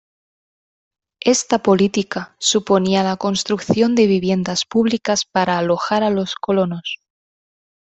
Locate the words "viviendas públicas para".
4.07-5.59